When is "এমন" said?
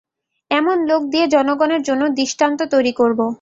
0.51-0.77